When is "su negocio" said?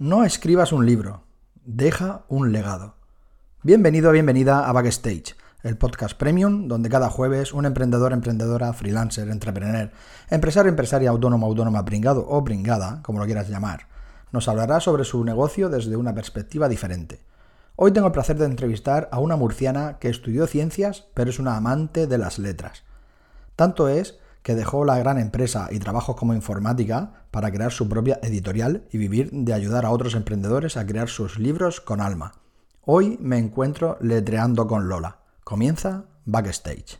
15.04-15.68